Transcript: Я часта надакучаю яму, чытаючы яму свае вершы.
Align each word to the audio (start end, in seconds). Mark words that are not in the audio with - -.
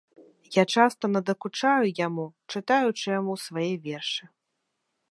Я 0.55 0.63
часта 0.77 1.05
надакучаю 1.15 1.85
яму, 2.07 2.25
чытаючы 2.55 3.07
яму 3.19 3.33
свае 3.47 3.71
вершы. 3.87 4.23